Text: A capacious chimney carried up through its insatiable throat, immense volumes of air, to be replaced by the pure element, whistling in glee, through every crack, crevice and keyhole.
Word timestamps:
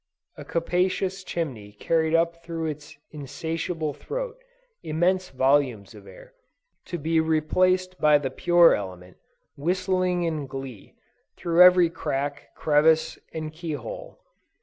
A 0.35 0.43
capacious 0.43 1.23
chimney 1.23 1.73
carried 1.73 2.15
up 2.15 2.41
through 2.43 2.65
its 2.65 2.97
insatiable 3.11 3.93
throat, 3.93 4.35
immense 4.81 5.29
volumes 5.29 5.93
of 5.93 6.07
air, 6.07 6.33
to 6.85 6.97
be 6.97 7.19
replaced 7.19 7.99
by 8.01 8.17
the 8.17 8.31
pure 8.31 8.73
element, 8.73 9.17
whistling 9.55 10.23
in 10.23 10.47
glee, 10.47 10.95
through 11.37 11.61
every 11.61 11.91
crack, 11.91 12.47
crevice 12.55 13.19
and 13.31 13.53
keyhole. 13.53 14.17